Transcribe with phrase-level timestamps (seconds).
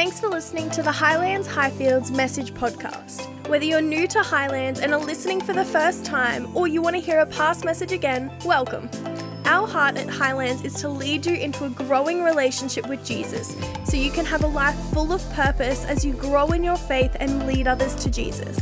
[0.00, 3.26] Thanks for listening to the Highlands Highfields Message Podcast.
[3.48, 6.96] Whether you're new to Highlands and are listening for the first time, or you want
[6.96, 8.88] to hear a past message again, welcome.
[9.44, 13.54] Our heart at Highlands is to lead you into a growing relationship with Jesus
[13.84, 17.14] so you can have a life full of purpose as you grow in your faith
[17.20, 18.58] and lead others to Jesus.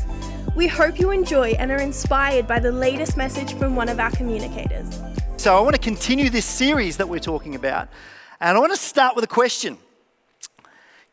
[0.56, 4.10] We hope you enjoy and are inspired by the latest message from one of our
[4.10, 5.00] communicators.
[5.36, 7.90] So, I want to continue this series that we're talking about,
[8.40, 9.78] and I want to start with a question.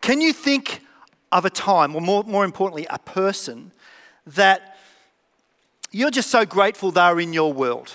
[0.06, 0.82] Can you think
[1.32, 3.72] of a time, or more, more importantly, a person
[4.28, 4.78] that
[5.92, 7.92] you're just so grateful they're in your world?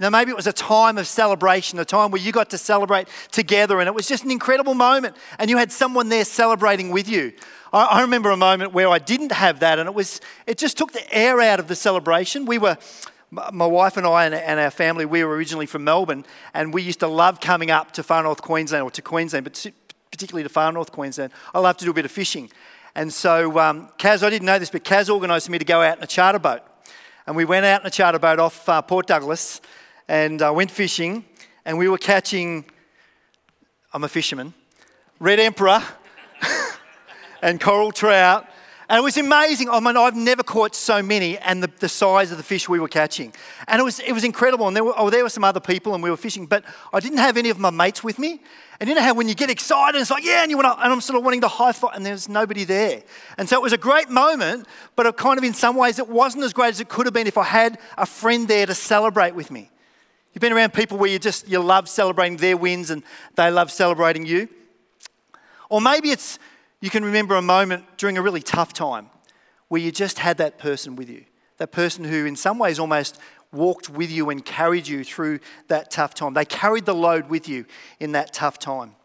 [0.00, 3.06] Now, maybe it was a time of celebration, a time where you got to celebrate
[3.30, 7.08] together, and it was just an incredible moment, and you had someone there celebrating with
[7.08, 7.32] you.
[7.72, 10.76] I, I remember a moment where I didn't have that, and it was it just
[10.76, 12.46] took the air out of the celebration.
[12.46, 12.76] We were
[13.30, 17.00] my wife and I and, our family, we were originally from Melbourne, and we used
[17.00, 19.66] to love coming up to far north Queensland or to Queensland, but
[20.12, 21.32] particularly to far north Queensland.
[21.52, 22.50] I love to do a bit of fishing.
[22.94, 25.80] And so, um, Kaz, I didn't know this, but Kaz organised for me to go
[25.80, 26.60] out in a charter boat.
[27.26, 29.62] And we went out in a charter boat off uh, Port Douglas
[30.08, 31.24] and uh, went fishing.
[31.64, 32.66] And we were catching,
[33.94, 34.52] I'm a fisherman,
[35.18, 35.82] red emperor
[37.42, 38.46] and coral trout
[38.92, 39.70] and it was amazing.
[39.70, 42.68] Oh, I mean, I've never caught so many and the, the size of the fish
[42.68, 43.32] we were catching.
[43.66, 44.68] And it was, it was incredible.
[44.68, 46.62] And there were, oh, there were some other people and we were fishing, but
[46.92, 48.42] I didn't have any of my mates with me.
[48.78, 50.84] And you know how when you get excited, it's like, yeah, and you want to,
[50.84, 53.02] and I'm sort of wanting to high five, and there's nobody there.
[53.38, 56.10] And so it was a great moment, but it kind of in some ways it
[56.10, 58.74] wasn't as great as it could have been if I had a friend there to
[58.74, 59.70] celebrate with me.
[60.34, 63.02] You've been around people where you just you love celebrating their wins and
[63.36, 64.50] they love celebrating you.
[65.70, 66.38] Or maybe it's
[66.82, 69.08] you can remember a moment during a really tough time
[69.68, 71.24] where you just had that person with you,
[71.58, 73.18] that person who, in some ways, almost
[73.52, 75.38] walked with you and carried you through
[75.68, 76.34] that tough time.
[76.34, 77.66] They carried the load with you
[78.00, 78.96] in that tough time.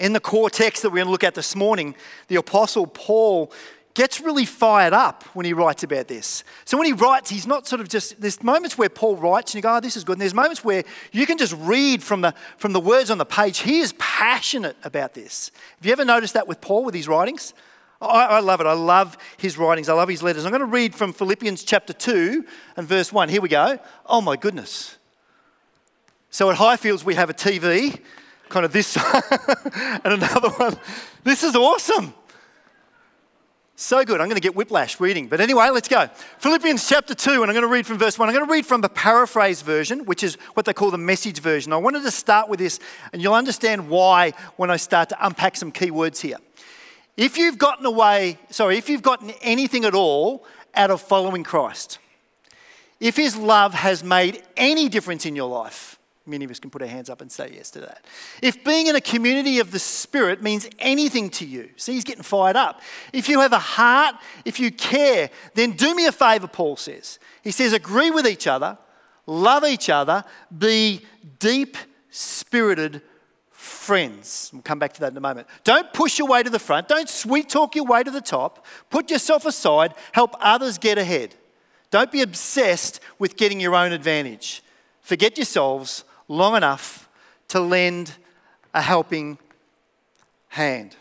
[0.00, 1.94] In the core text that we're going to look at this morning,
[2.28, 3.52] the Apostle Paul
[3.94, 6.42] gets really fired up when he writes about this.
[6.64, 9.56] So when he writes, he's not sort of just, there's moments where Paul writes and
[9.56, 10.14] you go, oh, this is good.
[10.14, 10.82] And there's moments where
[11.12, 13.58] you can just read from the, from the words on the page.
[13.58, 15.52] He is passionate about this.
[15.76, 17.54] Have you ever noticed that with Paul, with his writings?
[18.00, 18.66] I, I love it.
[18.66, 19.88] I love his writings.
[19.88, 20.44] I love his letters.
[20.44, 22.44] I'm going to read from Philippians chapter 2
[22.76, 23.28] and verse 1.
[23.28, 23.78] Here we go.
[24.06, 24.98] Oh my goodness.
[26.30, 28.00] So at Highfields, we have a TV,
[28.48, 28.96] kind of this
[29.76, 30.76] and another one.
[31.22, 32.12] This is awesome.
[33.76, 34.20] So good.
[34.20, 35.26] I'm going to get whiplash reading.
[35.26, 36.06] But anyway, let's go.
[36.38, 38.28] Philippians chapter 2, and I'm going to read from verse 1.
[38.28, 41.40] I'm going to read from the paraphrase version, which is what they call the message
[41.40, 41.72] version.
[41.72, 42.78] I wanted to start with this,
[43.12, 46.36] and you'll understand why when I start to unpack some key words here.
[47.16, 51.98] If you've gotten away, sorry, if you've gotten anything at all out of following Christ,
[53.00, 55.93] if his love has made any difference in your life,
[56.26, 58.06] Many of us can put our hands up and say yes to that.
[58.40, 62.22] If being in a community of the Spirit means anything to you, see, he's getting
[62.22, 62.80] fired up.
[63.12, 67.18] If you have a heart, if you care, then do me a favor, Paul says.
[67.42, 68.78] He says, agree with each other,
[69.26, 70.24] love each other,
[70.56, 71.02] be
[71.38, 71.76] deep
[72.08, 73.02] spirited
[73.50, 74.48] friends.
[74.50, 75.46] We'll come back to that in a moment.
[75.62, 78.64] Don't push your way to the front, don't sweet talk your way to the top.
[78.88, 81.34] Put yourself aside, help others get ahead.
[81.90, 84.62] Don't be obsessed with getting your own advantage.
[85.02, 87.08] Forget yourselves long enough
[87.48, 88.14] to lend
[88.72, 89.38] a helping
[90.48, 90.96] hand.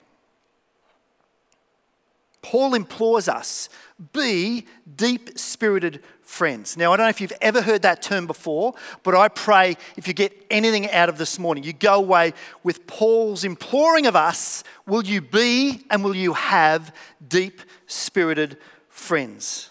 [2.42, 3.70] Paul implores us
[4.12, 6.76] be deep spirited friends.
[6.76, 8.74] Now, I don't know if you've ever heard that term before,
[9.04, 12.34] but I pray if you get anything out of this morning, you go away
[12.64, 16.94] with Paul's imploring of us will you be and will you have
[17.26, 18.58] deep spirited
[18.90, 19.70] friends?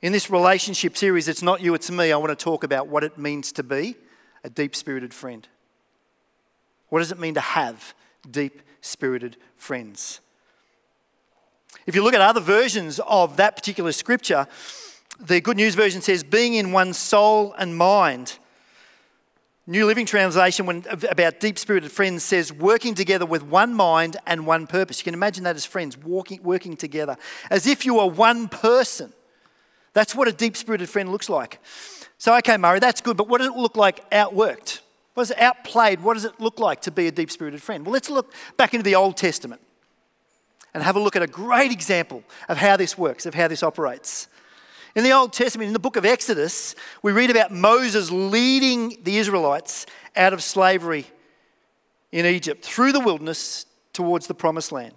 [0.00, 2.12] In this relationship series, it's not you, it's me.
[2.12, 3.96] I want to talk about what it means to be
[4.44, 5.48] a deep spirited friend.
[6.90, 7.94] What does it mean to have
[8.30, 10.20] deep spirited friends?
[11.86, 14.46] If you look at other versions of that particular scripture,
[15.18, 18.38] the Good News Version says, being in one soul and mind.
[19.66, 24.46] New Living Translation, when, about deep spirited friends, says working together with one mind and
[24.46, 25.00] one purpose.
[25.00, 27.16] You can imagine that as friends, walking, working together,
[27.50, 29.12] as if you are one person.
[29.94, 31.60] That's what a deep spirited friend looks like.
[32.24, 34.80] So, okay, Murray, that's good, but what does it look like outworked?
[35.12, 36.00] What is it outplayed?
[36.00, 37.84] What does it look like to be a deep spirited friend?
[37.84, 39.60] Well, let's look back into the Old Testament
[40.72, 43.62] and have a look at a great example of how this works, of how this
[43.62, 44.28] operates.
[44.94, 49.18] In the Old Testament, in the book of Exodus, we read about Moses leading the
[49.18, 49.84] Israelites
[50.16, 51.04] out of slavery
[52.10, 54.94] in Egypt through the wilderness towards the promised land.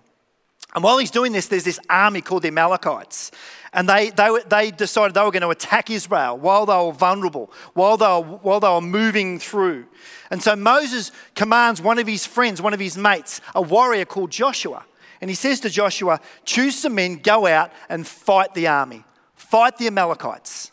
[0.77, 3.31] And while he's doing this, there's this army called the Amalekites.
[3.73, 7.51] And they, they, they decided they were going to attack Israel while they were vulnerable,
[7.73, 9.87] while they were, while they were moving through.
[10.29, 14.29] And so Moses commands one of his friends, one of his mates, a warrior called
[14.29, 14.85] Joshua.
[15.19, 19.03] And he says to Joshua, Choose some men, go out and fight the army,
[19.33, 20.71] fight the Amalekites.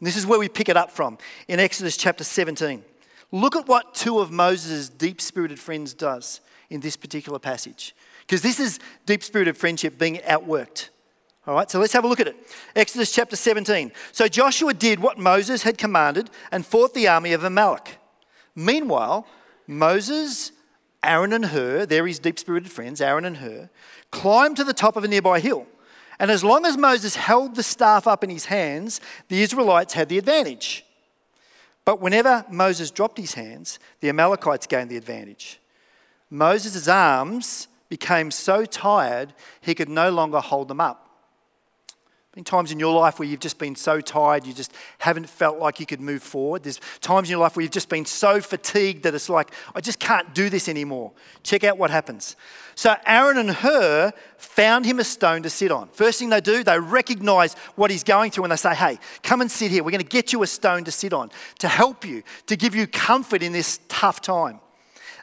[0.00, 2.82] And this is where we pick it up from in Exodus chapter 17.
[3.32, 6.40] Look at what two of Moses' deep spirited friends does
[6.70, 7.94] in this particular passage.
[8.32, 10.88] Because this is deep spirited friendship being outworked.
[11.46, 12.36] All right, so let's have a look at it.
[12.74, 13.92] Exodus chapter 17.
[14.10, 17.98] So Joshua did what Moses had commanded and fought the army of Amalek.
[18.56, 19.26] Meanwhile,
[19.66, 20.52] Moses,
[21.02, 23.68] Aaron, and Hur, they're his deep spirited friends, Aaron and Hur,
[24.10, 25.66] climbed to the top of a nearby hill.
[26.18, 30.08] And as long as Moses held the staff up in his hands, the Israelites had
[30.08, 30.86] the advantage.
[31.84, 35.60] But whenever Moses dropped his hands, the Amalekites gained the advantage.
[36.30, 41.10] Moses' arms became so tired he could no longer hold them up.
[42.32, 45.58] Been times in your life where you've just been so tired, you just haven't felt
[45.58, 46.62] like you could move forward.
[46.62, 49.82] There's times in your life where you've just been so fatigued that it's like, I
[49.82, 51.12] just can't do this anymore.
[51.42, 52.34] Check out what happens.
[52.76, 55.88] So Aaron and Hur found him a stone to sit on.
[55.88, 59.42] First thing they do, they recognize what he's going through and they say, Hey, come
[59.42, 59.84] and sit here.
[59.84, 62.74] We're going to get you a stone to sit on to help you, to give
[62.74, 64.60] you comfort in this tough time.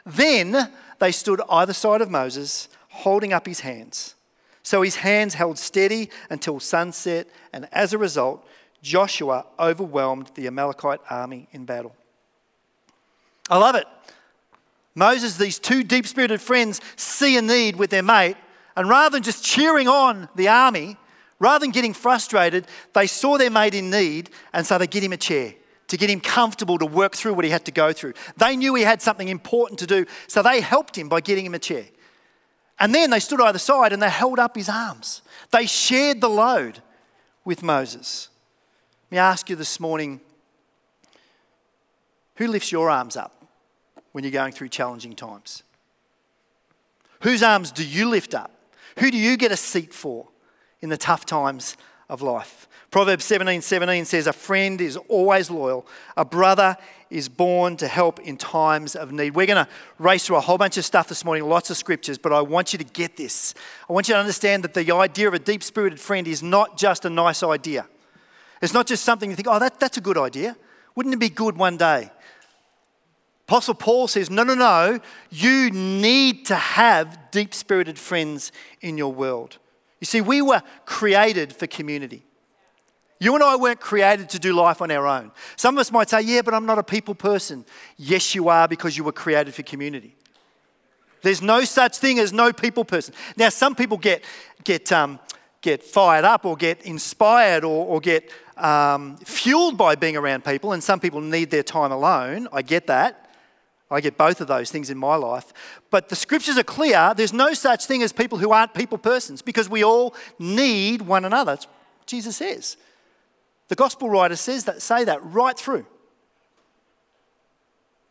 [0.04, 4.14] Then they stood either side of Moses, holding up his hands.
[4.62, 8.46] So his hands held steady until sunset, and as a result,
[8.82, 11.94] Joshua overwhelmed the Amalekite army in battle.
[13.48, 13.86] I love it.
[14.94, 18.36] Moses, these two deep spirited friends, see a need with their mate,
[18.76, 20.96] and rather than just cheering on the army,
[21.38, 25.12] rather than getting frustrated, they saw their mate in need, and so they get him
[25.12, 25.54] a chair
[25.90, 28.14] to get him comfortable to work through what he had to go through.
[28.36, 31.54] They knew he had something important to do, so they helped him by getting him
[31.54, 31.84] a chair.
[32.78, 35.22] And then they stood either side and they held up his arms.
[35.50, 36.80] They shared the load
[37.44, 38.28] with Moses.
[39.10, 40.20] Let me ask you this morning
[42.36, 43.44] who lifts your arms up
[44.12, 45.62] when you're going through challenging times?
[47.22, 48.50] Whose arms do you lift up?
[48.98, 50.28] Who do you get a seat for
[50.80, 51.76] in the tough times
[52.10, 52.68] of life?
[52.90, 55.86] Proverbs 17 17 says, A friend is always loyal,
[56.16, 56.76] a brother
[57.08, 59.34] is born to help in times of need.
[59.34, 62.18] We're going to race through a whole bunch of stuff this morning, lots of scriptures,
[62.18, 63.54] but I want you to get this.
[63.88, 66.76] I want you to understand that the idea of a deep spirited friend is not
[66.76, 67.86] just a nice idea.
[68.62, 70.56] It's not just something you think, oh, that, that's a good idea.
[70.94, 72.10] Wouldn't it be good one day?
[73.48, 79.12] Apostle Paul says, no, no, no, you need to have deep spirited friends in your
[79.12, 79.58] world.
[80.00, 82.24] You see, we were created for community.
[83.18, 85.30] You and I weren't created to do life on our own.
[85.56, 87.66] Some of us might say, yeah, but I'm not a people person.
[87.98, 90.16] Yes, you are because you were created for community.
[91.22, 93.14] There's no such thing as no people person.
[93.36, 94.24] Now, some people get,
[94.64, 95.20] get, um,
[95.60, 100.72] get fired up or get inspired or, or get um, fueled by being around people,
[100.72, 102.48] and some people need their time alone.
[102.52, 103.29] I get that.
[103.90, 105.52] I get both of those things in my life.
[105.90, 109.42] But the scriptures are clear there's no such thing as people who aren't people persons
[109.42, 111.52] because we all need one another.
[111.52, 111.66] That's
[112.06, 112.76] Jesus says.
[113.68, 115.86] The gospel writers says that, say that right through.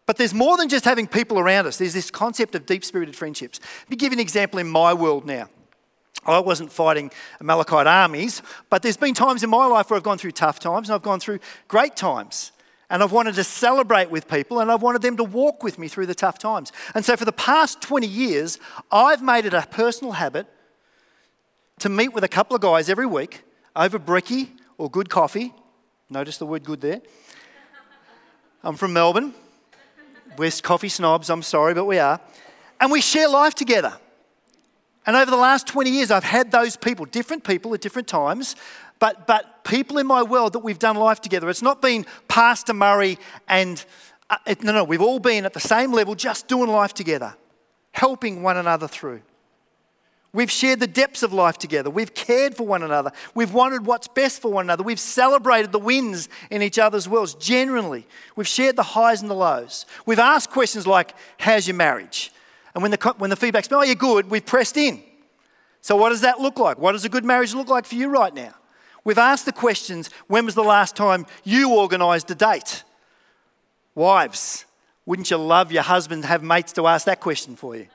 [0.05, 1.77] But there's more than just having people around us.
[1.77, 3.59] There's this concept of deep spirited friendships.
[3.81, 5.49] Let me give you an example in my world now.
[6.25, 10.17] I wasn't fighting Amalekite armies, but there's been times in my life where I've gone
[10.17, 12.51] through tough times and I've gone through great times.
[12.89, 15.87] And I've wanted to celebrate with people and I've wanted them to walk with me
[15.87, 16.71] through the tough times.
[16.95, 18.57] And so for the past 20 years,
[18.91, 20.47] I've made it a personal habit
[21.79, 23.43] to meet with a couple of guys every week
[23.75, 25.53] over brekkie or good coffee.
[26.09, 27.01] Notice the word good there.
[28.63, 29.33] I'm from Melbourne.
[30.37, 32.19] We're coffee snobs, I'm sorry, but we are.
[32.79, 33.93] And we share life together.
[35.05, 38.55] And over the last 20 years, I've had those people, different people at different times,
[38.99, 41.49] but, but people in my world that we've done life together.
[41.49, 43.83] It's not been Pastor Murray and,
[44.29, 47.35] uh, it, no, no, we've all been at the same level, just doing life together,
[47.91, 49.21] helping one another through.
[50.31, 51.89] We've shared the depths of life together.
[51.89, 53.11] We've cared for one another.
[53.33, 54.83] We've wanted what's best for one another.
[54.83, 58.05] We've celebrated the wins in each other's worlds, generally.
[58.35, 59.87] We've shared the highs and the lows.
[60.05, 62.31] We've asked questions like, How's your marriage?
[62.75, 65.01] And when the, when the feedback's been, Oh, you're good, we've pressed in.
[65.81, 66.77] So, what does that look like?
[66.77, 68.53] What does a good marriage look like for you right now?
[69.03, 72.83] We've asked the questions When was the last time you organised a date?
[73.95, 74.65] Wives,
[75.05, 77.87] wouldn't you love your husband to have mates to ask that question for you?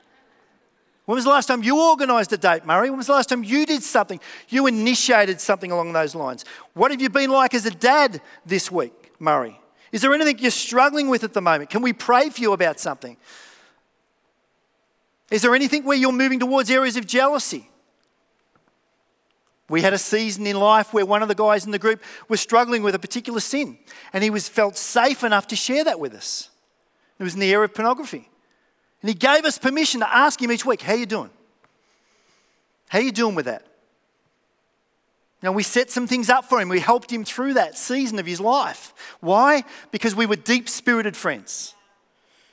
[1.05, 2.89] When was the last time you organised a date, Murray?
[2.89, 4.19] When was the last time you did something?
[4.49, 6.45] You initiated something along those lines.
[6.73, 9.59] What have you been like as a dad this week, Murray?
[9.91, 11.69] Is there anything you're struggling with at the moment?
[11.69, 13.17] Can we pray for you about something?
[15.29, 17.69] Is there anything where you're moving towards areas of jealousy?
[19.67, 22.39] We had a season in life where one of the guys in the group was
[22.39, 23.77] struggling with a particular sin,
[24.13, 26.49] and he was felt safe enough to share that with us.
[27.17, 28.29] It was in the area of pornography.
[29.01, 31.29] And he gave us permission to ask him each week, How you doing?
[32.89, 33.65] How you doing with that?
[35.41, 36.69] Now, we set some things up for him.
[36.69, 38.93] We helped him through that season of his life.
[39.19, 39.63] Why?
[39.91, 41.75] Because we were deep spirited friends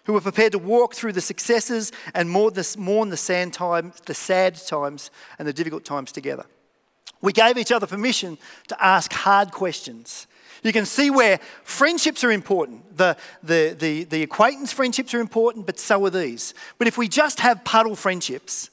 [0.05, 5.11] who were prepared to walk through the successes and mourn the, times, the sad times
[5.39, 6.45] and the difficult times together.
[7.23, 8.37] We gave each other permission
[8.69, 10.27] to ask hard questions.
[10.63, 12.97] You can see where friendships are important.
[12.97, 16.55] The, the, the, the acquaintance friendships are important, but so are these.
[16.79, 18.71] But if we just have puddle friendships,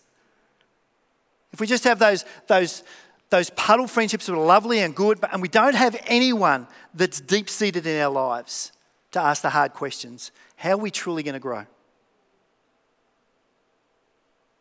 [1.51, 2.83] if we just have those, those,
[3.29, 7.19] those puddle friendships that are lovely and good, but, and we don't have anyone that's
[7.19, 8.71] deep seated in our lives
[9.11, 11.65] to ask the hard questions, how are we truly going to grow?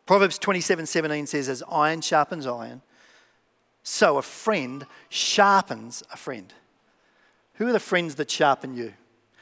[0.07, 2.81] Proverbs 27 17 says, As iron sharpens iron,
[3.89, 6.53] so a friend sharpens a friend.
[7.55, 8.93] Who are the friends that sharpen you?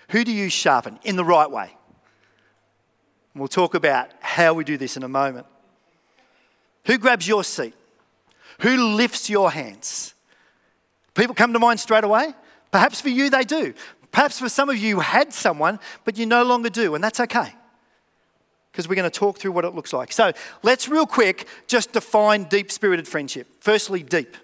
[0.09, 1.75] Who do you sharpen in the right way?
[3.33, 5.45] And we'll talk about how we do this in a moment.
[6.85, 7.75] Who grabs your seat?
[8.61, 10.15] Who lifts your hands?
[11.13, 12.33] People come to mind straight away.
[12.71, 13.73] Perhaps for you, they do.
[14.11, 17.19] Perhaps for some of you, you had someone, but you no longer do, and that's
[17.19, 17.53] okay.
[18.77, 20.11] Because we're going to talk through what it looks like.
[20.11, 23.47] So let's, real quick, just define deep spirited friendship.
[23.59, 24.37] Firstly, deep.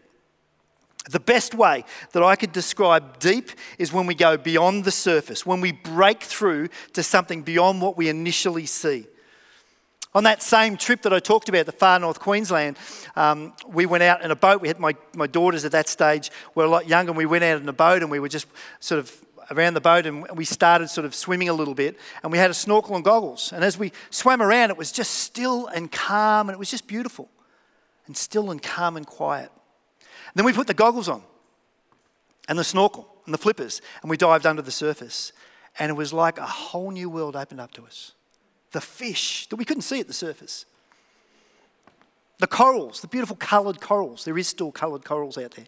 [1.07, 5.45] The best way that I could describe deep is when we go beyond the surface,
[5.45, 9.05] when we break through to something beyond what we initially see.
[10.15, 12.77] On that same trip that I talked about, the far north Queensland,
[13.15, 14.61] um, we went out in a boat.
[14.61, 17.43] We had my, my daughters at that stage were a lot younger, and we went
[17.43, 18.47] out in a boat and we were just
[18.79, 19.15] sort of
[19.53, 22.51] around the boat and we started sort of swimming a little bit and we had
[22.51, 23.53] a snorkel and goggles.
[23.53, 26.87] And as we swam around, it was just still and calm and it was just
[26.87, 27.29] beautiful
[28.05, 29.51] and still and calm and quiet.
[29.99, 31.23] And then we put the goggles on
[32.49, 35.31] and the snorkel and the flippers and we dived under the surface.
[35.79, 38.13] And it was like a whole new world opened up to us.
[38.71, 40.65] The fish that we couldn't see at the surface.
[42.39, 44.25] The corals, the beautiful coloured corals.
[44.25, 45.65] There is still coloured corals out there.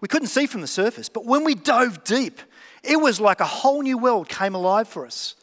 [0.00, 2.40] We couldn't see from the surface, but when we dove deep,
[2.82, 5.34] it was like a whole new world came alive for us.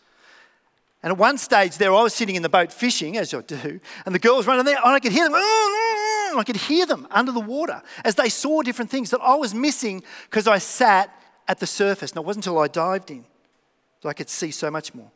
[1.03, 3.79] And at one stage there, I was sitting in the boat fishing, as I do,
[4.05, 6.55] and the girls running there, and I could hear them, mm, mm, mm, I could
[6.55, 10.47] hear them under the water as they saw different things that I was missing because
[10.47, 11.11] I sat
[11.47, 12.11] at the surface.
[12.11, 13.25] And it wasn't until I dived in
[14.01, 15.11] that I could see so much more.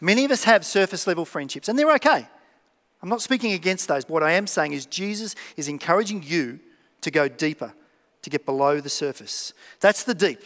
[0.00, 2.26] Many of us have surface level friendships, and they're okay.
[3.02, 6.60] I'm not speaking against those, but what I am saying is Jesus is encouraging you
[7.00, 7.72] to go deeper,
[8.26, 9.52] to get below the surface.
[9.78, 10.40] That's the deep.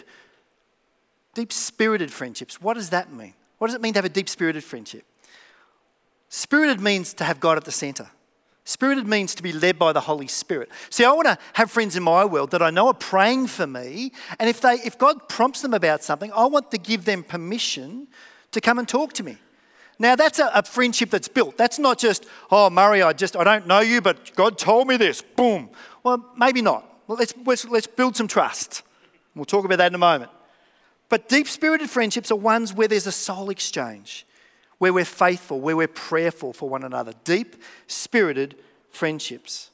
[1.32, 2.60] Deep spirited friendships.
[2.60, 3.32] What does that mean?
[3.56, 5.02] What does it mean to have a deep spirited friendship?
[6.28, 8.10] Spirited means to have God at the center.
[8.64, 10.68] Spirited means to be led by the Holy Spirit.
[10.90, 13.66] See, I want to have friends in my world that I know are praying for
[13.66, 17.22] me, and if they if God prompts them about something, I want to give them
[17.22, 18.08] permission
[18.52, 19.38] to come and talk to me.
[19.98, 21.56] Now that's a, a friendship that's built.
[21.56, 24.98] That's not just, oh Murray, I just I don't know you, but God told me
[24.98, 25.22] this.
[25.22, 25.70] Boom.
[26.02, 26.89] Well, maybe not.
[27.10, 28.84] Well, let's, let's, let's build some trust.
[29.34, 30.30] We'll talk about that in a moment.
[31.08, 34.24] But deep spirited friendships are ones where there's a soul exchange,
[34.78, 37.12] where we're faithful, where we're prayerful for one another.
[37.24, 37.56] Deep
[37.88, 38.54] spirited
[38.90, 39.70] friendships.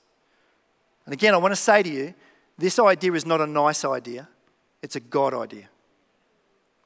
[1.05, 2.15] And again, I want to say to you
[2.57, 4.31] this idea is not a nice idea,
[4.81, 5.69] it's a God idea.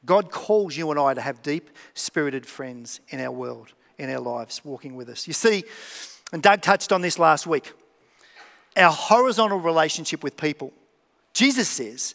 [0.04, 4.18] God calls you and I to have deep spirited friends in our world, in our
[4.18, 5.28] lives, walking with us.
[5.28, 5.62] You see,
[6.32, 7.72] and Doug touched on this last week,
[8.76, 10.72] our horizontal relationship with people.
[11.32, 12.14] Jesus says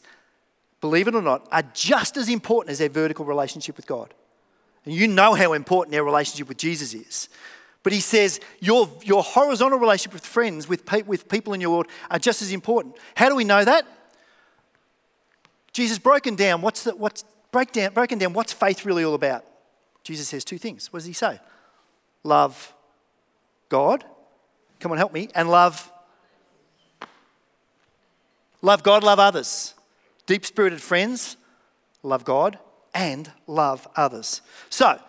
[0.86, 4.14] believe it or not, are just as important as their vertical relationship with God.
[4.86, 7.28] And you know how important their relationship with Jesus is.
[7.82, 11.72] But he says your, your horizontal relationship with friends, with, pe- with people in your
[11.72, 12.96] world, are just as important.
[13.16, 13.88] How do we know that?
[15.74, 19.44] Jesus broken down, what's the, what's, break down, broken down, what's faith really all about?
[20.04, 20.94] Jesus says two things.
[20.94, 21.40] What does he say?
[22.24, 22.74] Love
[23.70, 24.06] God,
[24.80, 25.92] come on, help me, and love.
[28.62, 29.74] Love God, love others.
[30.26, 31.38] Deep spirited friends
[32.06, 32.60] love God
[32.94, 34.42] and love others.
[34.70, 35.00] So,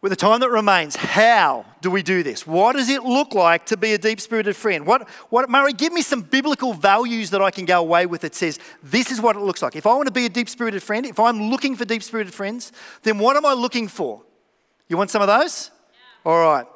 [0.00, 2.46] with the time that remains, how do we do this?
[2.46, 4.86] What does it look like to be a deep spirited friend?
[4.86, 8.34] What, what, Murray, give me some biblical values that I can go away with that
[8.34, 9.76] says this is what it looks like.
[9.76, 12.34] If I want to be a deep spirited friend, if I'm looking for deep spirited
[12.34, 12.70] friends,
[13.02, 14.22] then what am I looking for?
[14.88, 15.70] You want some of those?
[16.24, 16.30] Yeah.
[16.30, 16.66] All right.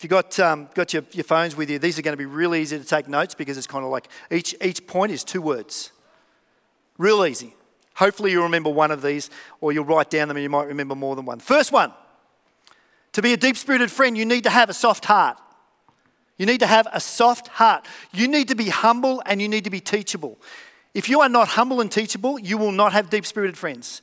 [0.00, 2.24] If you've got, um, got your, your phones with you, these are going to be
[2.24, 5.42] really easy to take notes because it's kind of like each, each point is two
[5.42, 5.92] words.
[6.96, 7.54] Real easy.
[7.96, 9.28] Hopefully, you'll remember one of these,
[9.60, 11.38] or you'll write down them and you might remember more than one.
[11.38, 11.92] First one
[13.12, 15.36] to be a deep spirited friend, you need to have a soft heart.
[16.38, 17.84] You need to have a soft heart.
[18.10, 20.38] You need to be humble and you need to be teachable.
[20.94, 24.00] If you are not humble and teachable, you will not have deep spirited friends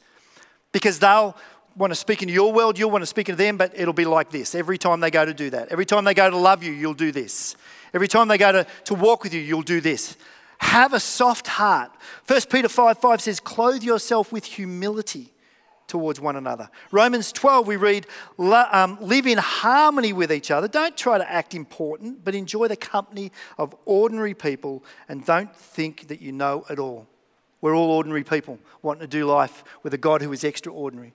[0.72, 1.36] because they'll
[1.78, 4.06] want to speak into your world, you'll want to speak into them, but it'll be
[4.06, 4.56] like this.
[4.56, 6.94] Every time they go to do that, every time they go to love you, you'll
[6.94, 7.56] do this.
[7.94, 10.18] Every time they go to, to walk with you, you'll do this.
[10.60, 11.92] Have a soft heart.
[12.28, 15.34] 1 Peter 5 5 says, Clothe yourself with humility
[15.88, 16.70] towards one another.
[16.92, 18.08] Romans 12, we read,
[18.38, 20.68] um, Live in harmony with each other.
[20.68, 26.08] Don't try to act important, but enjoy the company of ordinary people and don't think
[26.08, 27.08] that you know it all.
[27.62, 31.14] We're all ordinary people wanting to do life with a God who is extraordinary.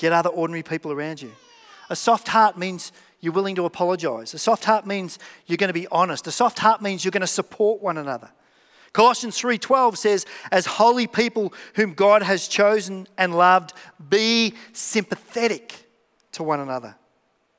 [0.00, 1.30] Get other ordinary people around you.
[1.90, 2.90] A soft heart means
[3.20, 4.32] you're willing to apologize.
[4.32, 6.26] A soft heart means you're going to be honest.
[6.26, 8.30] A soft heart means you're going to support one another.
[8.94, 13.74] Colossians 3:12 says, "As holy people whom God has chosen and loved,
[14.08, 15.86] be sympathetic
[16.32, 16.96] to one another."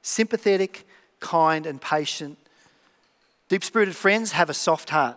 [0.02, 0.88] Sympathetic,
[1.20, 2.40] kind and patient.
[3.50, 5.16] Deep-spirited friends have a soft heart.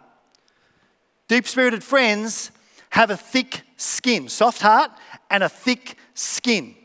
[1.29, 2.51] Deep-spirited friends
[2.91, 4.91] have a thick skin, soft heart
[5.31, 6.77] and a thick skin.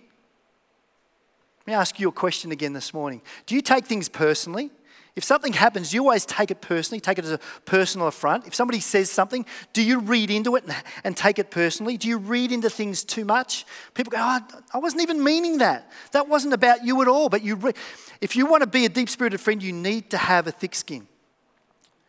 [1.70, 3.22] Let me ask you a question again this morning.
[3.46, 4.72] Do you take things personally?
[5.16, 8.48] If something happens, do you always take it personally, take it as a personal affront?
[8.48, 11.96] If somebody says something, do you read into it and, and take it personally?
[11.96, 13.68] Do you read into things too much?
[13.94, 15.92] People go, oh, I wasn't even meaning that.
[16.12, 17.30] That wasn't about you at all.
[17.30, 17.74] But you re-
[18.20, 20.74] if you want to be a deep spirited friend, you need to have a thick
[20.74, 21.08] skin.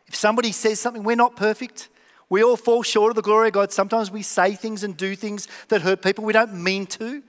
[0.06, 1.90] If somebody says something, we're not perfect.
[2.30, 3.72] We all fall short of the glory of God.
[3.72, 7.22] Sometimes we say things and do things that hurt people we don't mean to.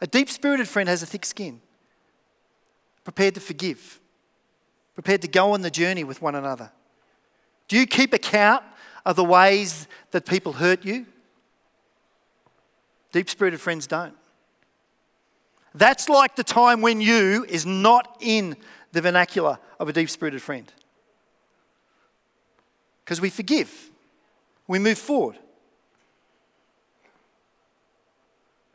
[0.00, 1.60] A deep spirited friend has a thick skin
[3.08, 4.00] prepared to forgive,
[4.94, 6.70] prepared to go on the journey with one another?
[7.66, 8.62] Do you keep account
[9.06, 11.06] of the ways that people hurt you?
[13.12, 14.14] Deep spirited friends don't.
[15.74, 18.58] That's like the time when you is not in
[18.92, 20.70] the vernacular of a deep spirited friend.
[23.06, 23.90] Because we forgive,
[24.66, 25.38] we move forward.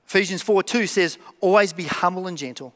[0.07, 2.73] Ephesians 4 2 says, Always be humble and gentle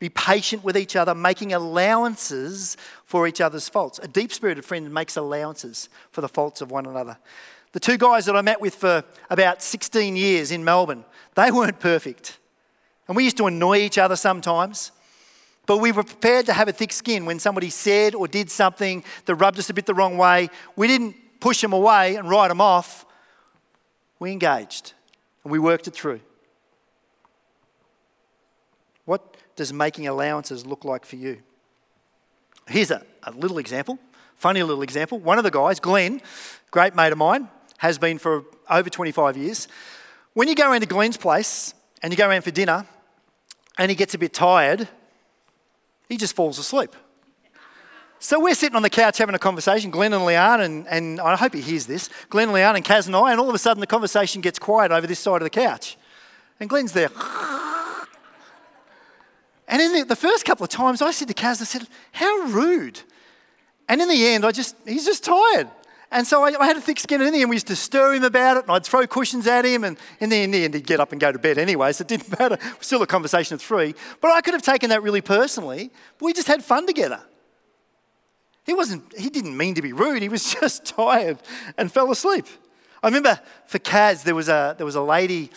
[0.00, 4.00] be patient with each other, making allowances for each other's faults.
[4.02, 7.18] A deep spirited friend makes allowances for the faults of one another.
[7.72, 11.78] The two guys that I met with for about 16 years in Melbourne, they weren't
[11.78, 12.38] perfect.
[13.06, 14.90] And we used to annoy each other sometimes.
[15.66, 19.04] But we were prepared to have a thick skin when somebody said or did something
[19.26, 20.48] that rubbed us a bit the wrong way.
[20.74, 23.04] We didn't push them away and write them off.
[24.18, 24.94] We engaged
[25.44, 26.20] and we worked it through.
[29.04, 31.36] What does making allowances look like for you?
[32.66, 33.98] Here's a, a little example,
[34.34, 35.18] funny little example.
[35.18, 36.22] One of the guys, Glenn,
[36.70, 37.46] great mate of mine,
[37.76, 39.68] has been for over 25 years.
[40.32, 42.86] When you go around to Glenn's place and you go around for dinner
[43.76, 44.88] and he gets a bit tired,
[46.08, 46.96] he just falls asleep.
[48.18, 51.36] So we're sitting on the couch having a conversation, Glenn and Leanne, and, and I
[51.36, 52.08] hope he hears this.
[52.30, 54.90] Glenn, Leanne, and Kaz and I, and all of a sudden the conversation gets quiet
[54.90, 55.98] over this side of the couch.
[56.58, 57.10] And Glenn's there.
[59.70, 62.42] And in the, the first couple of times, I said to Kaz, I said, How
[62.48, 63.00] rude.
[63.88, 65.68] And in the end, I just, he's just tired.
[66.12, 67.76] And so I, I, had a thick skin, and in the end, we used to
[67.76, 70.64] stir him about it, and I'd throw cushions at him, and in the, in the
[70.64, 72.58] end, he'd get up and go to bed anyway, so it didn't matter.
[72.80, 73.94] Still a conversation of three.
[74.20, 77.20] But I could have taken that really personally, but we just had fun together.
[78.66, 81.38] He wasn't, he didn't mean to be rude, he was just tired
[81.78, 82.46] and fell asleep.
[83.04, 85.50] I remember for Kaz, there was a, there was a lady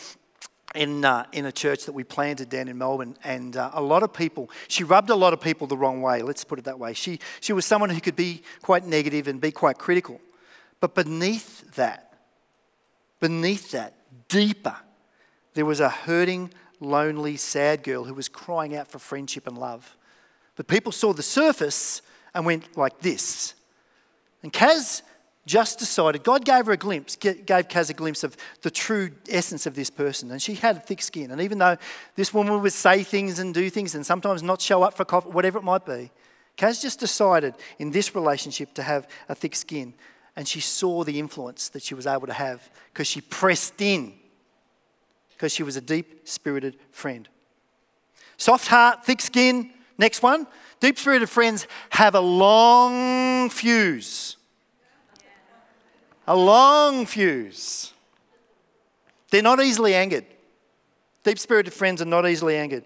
[0.76, 4.04] in, uh, in a church that we planted down in Melbourne, and uh, a lot
[4.04, 6.80] of people, she rubbed a lot of people the wrong way, let's put it that
[6.80, 6.94] way.
[6.94, 10.20] She, she was someone who could be quite negative and be quite critical.
[10.80, 12.14] But beneath that,
[13.20, 13.94] beneath that,
[14.28, 14.76] deeper,
[15.54, 19.96] there was a hurting, lonely, sad girl who was crying out for friendship and love.
[20.56, 22.02] But people saw the surface
[22.34, 23.54] and went like this.
[24.42, 25.02] And Kaz
[25.46, 29.66] just decided, God gave her a glimpse, gave Kaz a glimpse of the true essence
[29.66, 30.32] of this person.
[30.32, 31.32] And she had thick skin.
[31.32, 31.78] And even though
[32.16, 35.30] this woman would say things and do things and sometimes not show up for coffee,
[35.30, 36.12] whatever it might be,
[36.58, 39.94] Kaz just decided in this relationship to have a thick skin.
[40.36, 44.14] And she saw the influence that she was able to have because she pressed in,
[45.32, 47.28] because she was a deep spirited friend.
[48.38, 49.72] Soft heart, thick skin.
[49.98, 50.48] Next one.
[50.80, 54.38] Deep spirited friends have a long fuse
[56.28, 57.94] a long fuse.
[59.32, 60.26] They're not easily angered.
[61.24, 62.84] Deep spirited friends are not easily angered.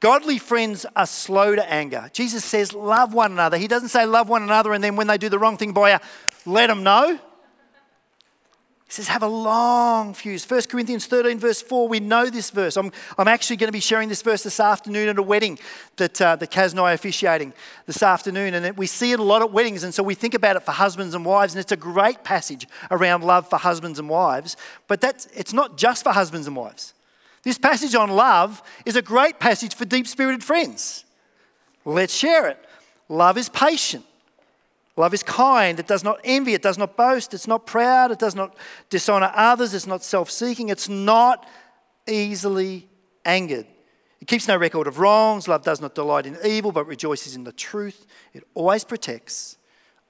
[0.00, 2.10] Godly friends are slow to anger.
[2.12, 3.56] Jesus says, Love one another.
[3.56, 5.92] He doesn't say, Love one another, and then when they do the wrong thing by
[5.92, 5.98] you,
[6.44, 7.18] let them know.
[8.92, 10.44] He says, have a long fuse.
[10.44, 12.76] 1 Corinthians 13, verse 4, we know this verse.
[12.76, 15.58] I'm, I'm actually going to be sharing this verse this afternoon at a wedding
[15.96, 17.54] that, uh, that Kaz and I are officiating
[17.86, 18.52] this afternoon.
[18.52, 20.72] And we see it a lot at weddings, and so we think about it for
[20.72, 24.58] husbands and wives, and it's a great passage around love for husbands and wives.
[24.88, 26.92] But that's, it's not just for husbands and wives.
[27.44, 31.06] This passage on love is a great passage for deep spirited friends.
[31.86, 32.62] Let's share it.
[33.08, 34.04] Love is patient.
[34.96, 35.78] Love is kind.
[35.80, 36.54] It does not envy.
[36.54, 37.32] It does not boast.
[37.32, 38.10] It's not proud.
[38.10, 38.56] It does not
[38.90, 39.72] dishonor others.
[39.72, 40.68] It's not self seeking.
[40.68, 41.48] It's not
[42.06, 42.88] easily
[43.24, 43.66] angered.
[44.20, 45.48] It keeps no record of wrongs.
[45.48, 48.06] Love does not delight in evil, but rejoices in the truth.
[48.34, 49.56] It always protects,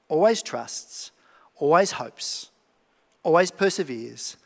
[0.09, 1.13] always trusts,
[1.57, 2.51] always hopes,
[3.23, 4.37] always perseveres.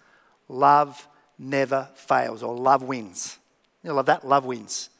[0.48, 3.38] Love never fails, or love wins.
[3.82, 4.26] You love that?
[4.26, 4.90] Love wins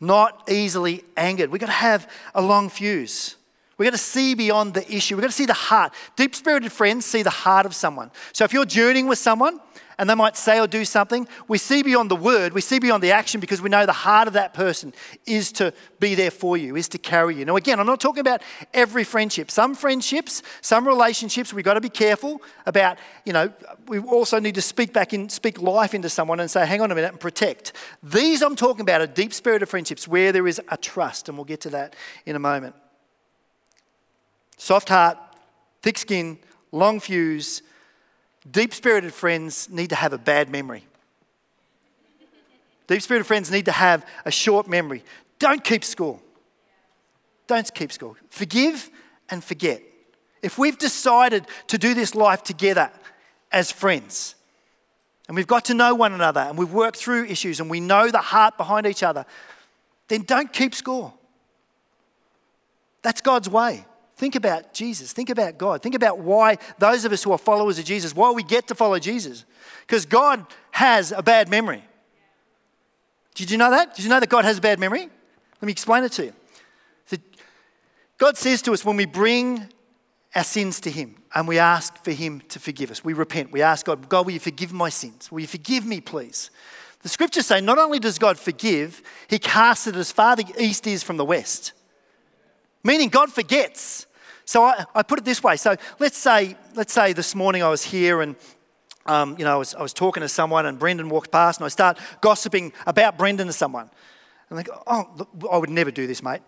[0.00, 1.50] not easily angered.
[1.50, 3.36] We've got to have a long fuse.
[3.76, 5.16] We've got to see beyond the issue.
[5.16, 5.94] We've got to see the heart.
[6.16, 8.10] Deep spirited friends see the heart of someone.
[8.32, 9.58] So if you're journeying with someone
[10.00, 13.02] and they might say or do something, we see beyond the word, we see beyond
[13.02, 14.94] the action because we know the heart of that person
[15.26, 17.44] is to be there for you, is to carry you.
[17.44, 18.40] Now, again, I'm not talking about
[18.72, 19.50] every friendship.
[19.50, 23.52] Some friendships, some relationships, we've got to be careful about, you know,
[23.88, 26.90] we also need to speak back in, speak life into someone and say, hang on
[26.90, 27.74] a minute and protect.
[28.02, 31.36] These I'm talking about are deep spirit of friendships where there is a trust, and
[31.36, 32.74] we'll get to that in a moment.
[34.56, 35.18] Soft heart,
[35.82, 36.38] thick skin,
[36.72, 37.60] long fuse,
[38.48, 40.84] Deep spirited friends need to have a bad memory.
[42.86, 45.04] Deep spirited friends need to have a short memory.
[45.38, 46.18] Don't keep score.
[47.46, 48.16] Don't keep score.
[48.30, 48.90] Forgive
[49.28, 49.82] and forget.
[50.42, 52.90] If we've decided to do this life together
[53.52, 54.34] as friends,
[55.28, 58.10] and we've got to know one another, and we've worked through issues, and we know
[58.10, 59.26] the heart behind each other,
[60.08, 61.12] then don't keep score.
[63.02, 63.84] That's God's way.
[64.20, 65.14] Think about Jesus.
[65.14, 65.82] Think about God.
[65.82, 68.74] Think about why those of us who are followers of Jesus, why we get to
[68.74, 69.46] follow Jesus.
[69.86, 71.82] Because God has a bad memory.
[73.34, 73.94] Did you know that?
[73.94, 75.00] Did you know that God has a bad memory?
[75.00, 76.32] Let me explain it to you.
[78.18, 79.66] God says to us when we bring
[80.34, 83.52] our sins to Him and we ask for Him to forgive us, we repent.
[83.52, 85.32] We ask God, God, will you forgive my sins?
[85.32, 86.50] Will you forgive me, please?
[87.00, 90.86] The scriptures say not only does God forgive, He casts it as far the east
[90.86, 91.72] is from the west.
[92.84, 94.06] Meaning God forgets.
[94.50, 95.56] So I, I put it this way.
[95.56, 98.34] So let's say, let's say this morning I was here and
[99.06, 101.66] um, you know, I was, I was talking to someone and Brendan walked past and
[101.66, 103.88] I start gossiping about Brendan to someone.
[104.48, 106.40] And they go, oh, look, I would never do this, mate.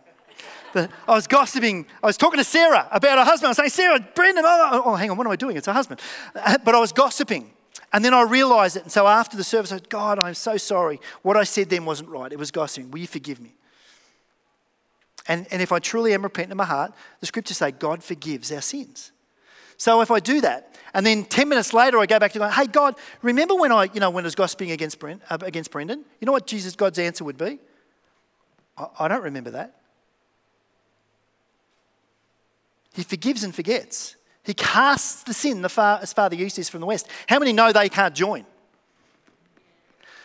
[0.73, 3.47] But I was gossiping, I was talking to Sarah about her husband.
[3.47, 5.57] I was saying, Sarah, Brendan, oh, oh, oh hang on, what am I doing?
[5.57, 6.01] It's her husband.
[6.35, 7.53] Uh, but I was gossiping.
[7.93, 8.83] And then I realized it.
[8.83, 10.99] And so after the service, I said, God, I'm so sorry.
[11.23, 12.33] What I said then wasn't right.
[12.33, 12.91] It was gossiping.
[12.91, 13.55] Will you forgive me?
[15.29, 18.51] And, and if I truly am repentant in my heart, the scriptures say God forgives
[18.51, 19.13] our sins.
[19.77, 22.53] So if I do that, and then 10 minutes later I go back to going,
[22.53, 25.71] hey, God, remember when I, you know, when I was gossiping against, Brent, uh, against
[25.71, 26.05] Brendan?
[26.21, 27.59] You know what Jesus, God's answer would be?
[28.77, 29.77] I, I don't remember that.
[32.95, 34.17] He forgives and forgets.
[34.45, 37.09] He casts the sin the far, as far the east is from the west.
[37.29, 38.45] How many know they can't join?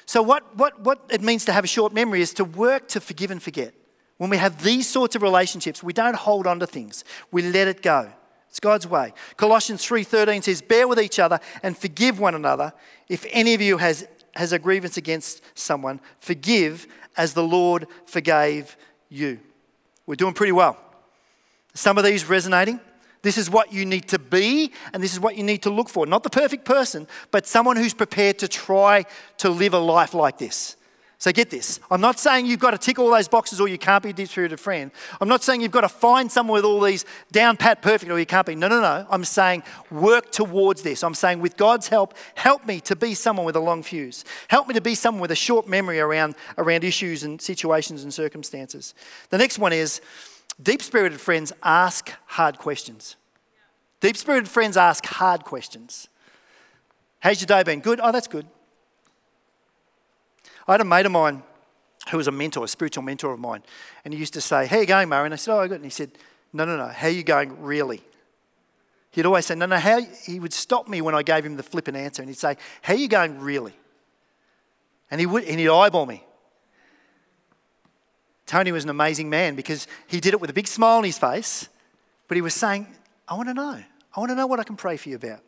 [0.05, 3.01] So, what, what, what it means to have a short memory is to work to
[3.01, 3.73] forgive and forget.
[4.17, 7.03] When we have these sorts of relationships, we don't hold on to things.
[7.31, 8.11] We let it go.
[8.49, 9.13] It's God's way.
[9.35, 12.73] Colossians 3:13 says, "Bear with each other and forgive one another.
[13.07, 18.77] If any of you has has a grievance against someone, forgive as the Lord forgave
[19.09, 19.39] you."
[20.05, 20.77] We're doing pretty well.
[21.73, 22.79] Some of these resonating.
[23.23, 25.89] This is what you need to be, and this is what you need to look
[25.89, 26.05] for.
[26.05, 29.05] Not the perfect person, but someone who's prepared to try
[29.37, 30.76] to live a life like this.
[31.19, 31.79] So get this.
[31.89, 34.13] I'm not saying you've got to tick all those boxes or you can't be a
[34.13, 34.91] deep spirited friend.
[35.19, 38.19] I'm not saying you've got to find someone with all these down pat perfect or
[38.19, 38.53] you can't be.
[38.53, 39.07] No, no, no.
[39.09, 41.03] I'm saying work towards this.
[41.03, 44.25] I'm saying with God's help, help me to be someone with a long fuse.
[44.47, 48.13] Help me to be someone with a short memory around, around issues and situations and
[48.13, 48.93] circumstances.
[49.31, 50.01] The next one is
[50.61, 53.15] deep spirited friends ask hard questions.
[54.01, 56.09] Deep spirited friends ask hard questions.
[57.21, 57.79] How's your day been?
[57.79, 57.99] Good?
[58.03, 58.45] Oh, that's good.
[60.67, 61.43] I had a mate of mine
[62.11, 63.63] who was a mentor, a spiritual mentor of mine,
[64.03, 65.25] and he used to say, How you going, Murray?
[65.25, 65.75] And I said, Oh, I'm good.
[65.75, 66.11] And he said,
[66.53, 66.87] No, no, no.
[66.87, 68.01] How you going really?
[69.11, 70.01] He'd always say, No, no, how?
[70.25, 72.93] He would stop me when I gave him the flippant answer, and he'd say, How
[72.93, 73.73] you going really?
[75.09, 76.23] And, he would, and he'd eyeball me.
[78.45, 81.17] Tony was an amazing man because he did it with a big smile on his
[81.17, 81.67] face,
[82.27, 82.87] but he was saying,
[83.27, 83.83] I want to know.
[84.15, 85.41] I want to know what I can pray for you about.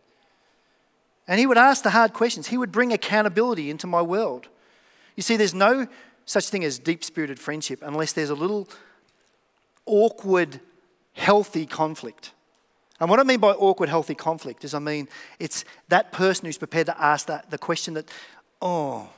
[1.27, 2.47] And he would ask the hard questions.
[2.47, 4.47] He would bring accountability into my world.
[5.19, 5.85] You see, there's no
[6.23, 8.69] such thing as deep spirited friendship unless there's a little
[9.85, 10.61] awkward,
[11.11, 12.31] healthy conflict.
[13.01, 16.57] And what I mean by awkward, healthy conflict is I mean it's that person who's
[16.57, 18.09] prepared to ask that, the question that,
[18.61, 19.09] oh,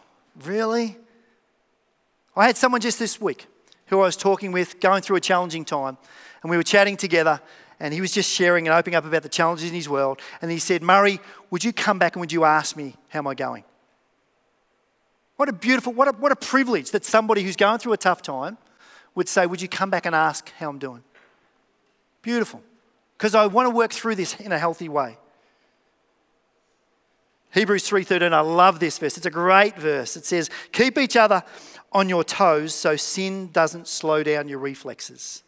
[0.44, 0.98] really?
[2.36, 3.46] I had someone just this week
[3.86, 6.00] who I was talking with, going through a challenging time,
[6.42, 7.40] and we were chatting together,
[7.80, 10.20] and he was just sharing and opening up about the challenges in his world.
[10.42, 11.20] And he said, Murray,
[11.52, 13.66] would you come back and would you ask me how am I going?
[15.42, 18.22] What a beautiful, what a, what a privilege that somebody who's going through a tough
[18.22, 18.60] time
[19.16, 21.04] would say, Would you come back and ask how I'm doing?
[22.22, 22.62] Beautiful.
[23.18, 25.18] Because I want to work through this in a healthy way.
[27.56, 29.18] Hebrews 3:13 I love this verse.
[29.18, 30.16] It's a great verse.
[30.16, 31.44] It says, "Keep each other
[31.92, 35.42] on your toes so sin doesn't slow down your reflexes."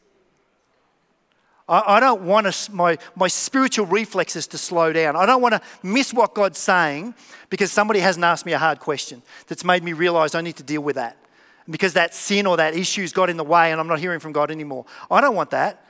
[1.67, 5.15] I, I don't want my, my spiritual reflexes to slow down.
[5.15, 7.15] I don't want to miss what God's saying
[7.49, 10.63] because somebody hasn't asked me a hard question that's made me realize I need to
[10.63, 11.17] deal with that.
[11.69, 14.33] Because that sin or that issue's got in the way and I'm not hearing from
[14.33, 14.85] God anymore.
[15.09, 15.85] I don't want that.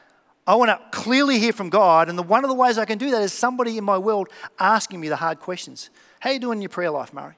[0.45, 2.97] I want to clearly hear from God, and the, one of the ways I can
[2.97, 4.27] do that is somebody in my world
[4.59, 5.89] asking me the hard questions.
[6.19, 7.36] How are you doing in your prayer life, Murray?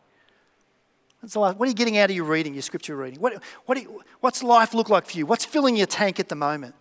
[1.33, 3.19] What are you getting out of your reading, your scripture reading?
[3.19, 5.25] What, what you, what's life look like for you?
[5.25, 6.75] What's filling your tank at the moment?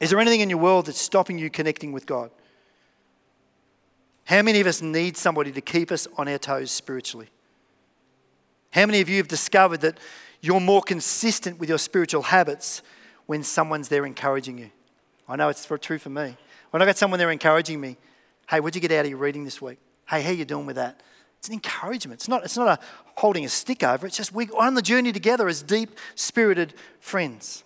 [0.00, 2.30] Is there anything in your world that's stopping you connecting with God?
[4.24, 7.28] How many of us need somebody to keep us on our toes spiritually?
[8.70, 9.98] How many of you have discovered that
[10.40, 12.82] you're more consistent with your spiritual habits
[13.26, 14.70] when someone's there encouraging you?
[15.28, 16.36] I know it's true for me.
[16.70, 17.96] When I got someone there encouraging me,
[18.50, 19.78] hey, what'd you get out of your reading this week?
[20.08, 21.00] Hey, how you doing with that?
[21.38, 22.20] It's an encouragement.
[22.20, 22.84] It's not, it's not a
[23.16, 24.06] holding a stick over.
[24.06, 27.64] It's just we're on the journey together as deep spirited friends.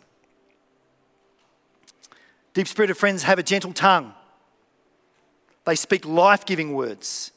[2.54, 4.14] Deep spirited friends have a gentle tongue.
[5.64, 7.32] They speak life giving words.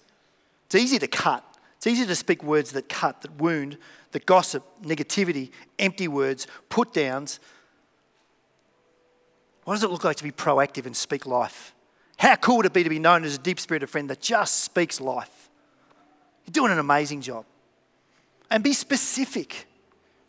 [0.66, 1.44] It's easy to cut.
[1.78, 3.78] It's easy to speak words that cut, that wound,
[4.12, 7.40] that gossip, negativity, empty words, put downs.
[9.66, 11.74] What does it look like to be proactive and speak life?
[12.18, 14.62] How cool would it be to be known as a deep spirited friend that just
[14.62, 15.50] speaks life?
[16.46, 17.46] You're doing an amazing job.
[18.50, 19.68] And be specific.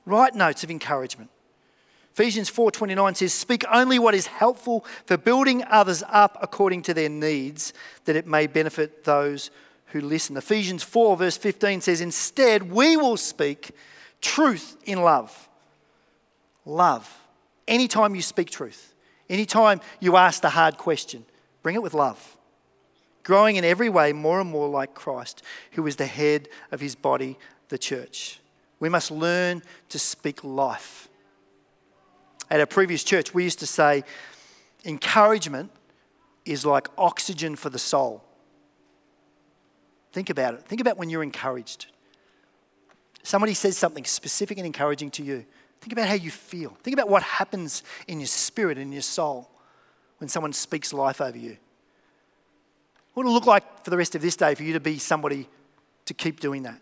[0.05, 1.31] Write notes of encouragement.
[2.15, 7.09] Ephesians 4:29 says, "Speak only what is helpful for building others up according to their
[7.09, 7.73] needs,
[8.05, 9.51] that it may benefit those
[9.87, 13.73] who listen." Ephesians 4 verse 15 says, "Instead, we will speak
[14.21, 15.49] truth in love."
[16.65, 17.19] Love.
[17.67, 18.95] Anytime you speak truth,
[19.29, 21.27] anytime you ask the hard question,
[21.65, 22.37] bring it with love.
[23.25, 26.95] Growing in every way more and more like Christ, who is the head of his
[26.95, 27.37] body,
[27.71, 28.39] the church.
[28.79, 31.09] We must learn to speak life
[32.51, 34.05] at our previous church, we used to say
[34.85, 35.71] encouragement
[36.45, 38.23] is like oxygen for the soul.
[40.13, 40.63] Think about it.
[40.63, 41.87] Think about when you're encouraged.
[43.23, 45.45] Somebody says something specific and encouraging to you.
[45.81, 46.77] Think about how you feel.
[46.83, 49.51] Think about what happens in your spirit and your soul
[50.19, 51.57] when someone speaks life over you.
[53.15, 54.99] What would it look like for the rest of this day for you to be
[54.99, 55.49] somebody
[56.05, 56.81] to keep doing that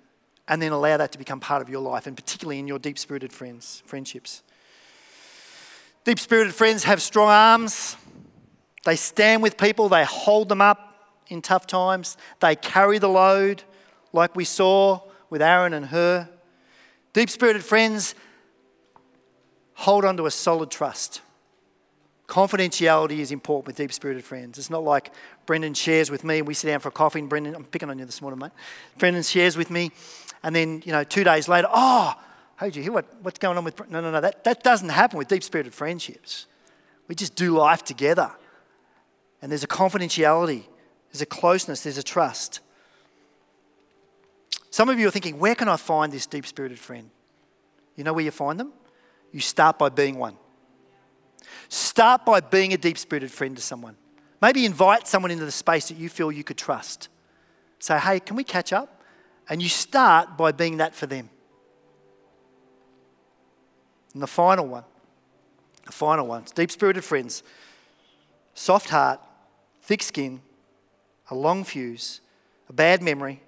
[0.48, 2.98] and then allow that to become part of your life and particularly in your deep
[2.98, 4.42] spirited friends, friendships?
[6.04, 7.96] Deep spirited friends have strong arms.
[8.84, 13.62] They stand with people, they hold them up in tough times, they carry the load,
[14.12, 16.28] like we saw with Aaron and Hur.
[17.12, 18.14] Deep spirited friends
[19.74, 21.20] hold on to a solid trust.
[22.26, 24.58] Confidentiality is important with deep spirited friends.
[24.58, 25.12] It's not like
[25.44, 27.90] Brendan shares with me and we sit down for a coffee and Brendan, I'm picking
[27.90, 28.52] on you this morning, mate.
[28.98, 29.90] Brendan shares with me
[30.42, 32.14] and then, you know, two days later, oh,
[32.62, 33.78] hey, you hear what, what's going on with.
[33.90, 36.46] No, no, no, that, that doesn't happen with deep spirited friendships.
[37.08, 38.30] We just do life together.
[39.40, 40.64] And there's a confidentiality,
[41.10, 42.60] there's a closeness, there's a trust.
[44.70, 47.10] Some of you are thinking, where can I find this deep spirited friend?
[47.96, 48.72] You know where you find them?
[49.32, 50.36] You start by being one.
[51.68, 53.96] Start by being a deep spirited friend to someone.
[54.40, 57.08] Maybe invite someone into the space that you feel you could trust.
[57.80, 59.02] Say, hey, can we catch up?
[59.48, 61.28] And you start by being that for them.
[64.14, 64.84] And the final one,
[65.86, 67.42] the final one, deep spirited friends,
[68.54, 69.20] soft heart,
[69.82, 70.40] thick skin,
[71.30, 72.20] a long fuse,
[72.68, 73.42] a bad memory.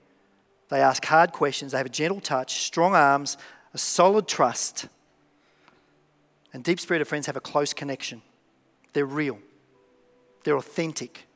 [0.69, 1.73] They ask hard questions.
[1.73, 3.37] They have a gentle touch, strong arms,
[3.75, 4.89] a solid trust.
[6.53, 8.23] And deep spirited friends have a close connection.
[8.93, 9.39] They're real,
[10.45, 11.27] they're authentic.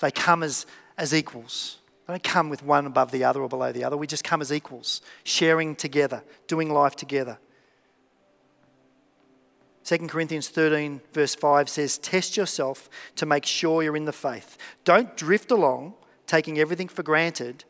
[0.00, 0.64] They come as,
[0.96, 1.78] as equals.
[2.08, 3.96] Don't come with one above the other or below the other.
[3.96, 7.38] We just come as equals, sharing together, doing life together.
[9.84, 14.56] 2 Corinthians 13, verse 5 says, Test yourself to make sure you're in the faith.
[14.84, 15.94] Don't drift along,
[16.26, 17.64] taking everything for granted.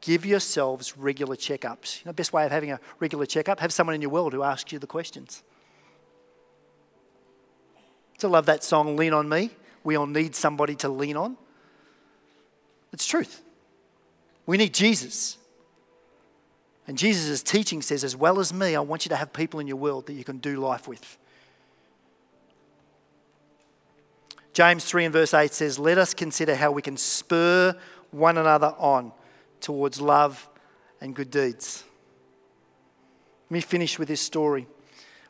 [0.00, 2.00] Give yourselves regular checkups.
[2.00, 3.60] You know, the best way of having a regular checkup?
[3.60, 5.44] Have someone in your world who asks you the questions.
[8.18, 9.50] So I love that song, Lean on Me.
[9.84, 11.36] we all need somebody to lean on.
[12.92, 13.42] It's truth.
[14.46, 15.38] We need Jesus.
[16.86, 19.66] And Jesus' teaching says, as well as me, I want you to have people in
[19.66, 21.18] your world that you can do life with.
[24.52, 27.76] James 3 and verse 8 says, Let us consider how we can spur
[28.10, 29.12] one another on
[29.60, 30.48] towards love
[31.00, 31.84] and good deeds.
[33.50, 34.66] Let me finish with this story.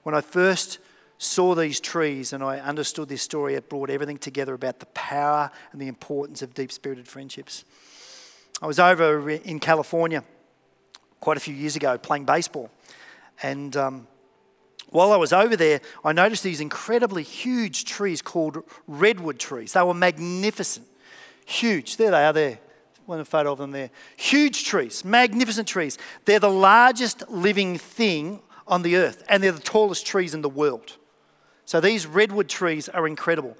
[0.02, 0.78] When I first
[1.18, 5.50] saw these trees and I understood this story, it brought everything together about the power
[5.72, 7.64] and the importance of deep spirited friendships.
[8.62, 10.24] I was over in California
[11.20, 12.70] quite a few years ago playing baseball.
[13.42, 14.06] And um,
[14.90, 19.74] while I was over there, I noticed these incredibly huge trees called redwood trees.
[19.74, 20.86] They were magnificent,
[21.44, 21.96] huge.
[21.96, 22.58] There they are, there.
[23.04, 23.90] One photo of them there.
[24.16, 25.98] Huge trees, magnificent trees.
[26.24, 30.48] They're the largest living thing on the earth, and they're the tallest trees in the
[30.48, 30.96] world.
[31.66, 33.56] So these redwood trees are incredible.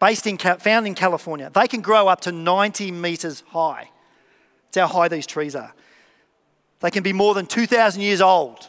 [0.00, 3.90] Based in, found in California, they can grow up to 90 meters high.
[4.74, 5.74] How high these trees are.
[6.80, 8.68] They can be more than 2,000 years old.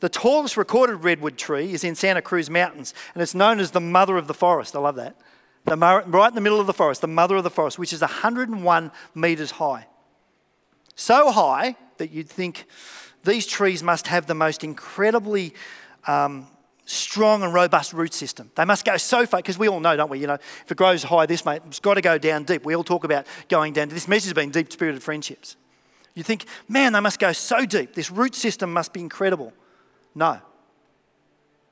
[0.00, 3.80] The tallest recorded redwood tree is in Santa Cruz Mountains, and it's known as the
[3.80, 4.74] mother of the forest.
[4.74, 5.16] I love that.
[5.64, 8.00] The, right in the middle of the forest, the mother of the forest, which is
[8.00, 9.86] 101 meters high.
[10.96, 12.66] So high that you'd think
[13.24, 15.54] these trees must have the most incredibly
[16.06, 16.48] um,
[16.92, 18.50] strong and robust root system.
[18.54, 20.18] They must go so far, because we all know, don't we?
[20.18, 22.64] You know, if it grows high, this mate, it's got to go down deep.
[22.64, 23.88] We all talk about going down.
[23.88, 25.56] This message has been deep spirited friendships.
[26.14, 27.94] You think, man, they must go so deep.
[27.94, 29.52] This root system must be incredible.
[30.14, 30.40] No.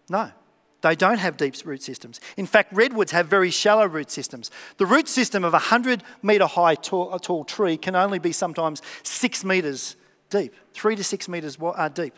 [0.09, 0.33] No.
[0.80, 2.20] They don't have deep root systems.
[2.38, 4.50] In fact, redwoods have very shallow root systems.
[4.78, 8.80] The root system of a 100 metre high tall, tall, tree can only be sometimes
[9.02, 9.96] six metres
[10.30, 12.14] deep, three to six metres uh, deep.